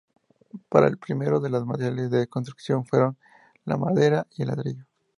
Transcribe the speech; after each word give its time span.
Para 0.67 0.87
el 0.87 0.97
primero 0.97 1.39
los 1.39 1.65
materiales 1.67 2.09
de 2.09 2.25
construcción 2.25 2.87
fueron 2.87 3.17
la 3.65 3.77
madera 3.77 4.25
y 4.35 4.41
el 4.41 4.47
ladrillo. 4.47 4.85